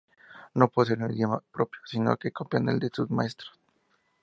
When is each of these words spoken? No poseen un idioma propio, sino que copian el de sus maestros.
No 0.61 0.67
poseen 0.77 1.03
un 1.07 1.11
idioma 1.15 1.39
propio, 1.51 1.79
sino 1.85 2.17
que 2.17 2.31
copian 2.37 2.67
el 2.69 2.79
de 2.79 2.89
sus 2.91 3.11
maestros. 3.11 3.51